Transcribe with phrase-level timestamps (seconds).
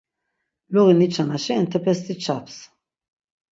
[0.73, 2.57] Luği niçanaşi entepesti çaps.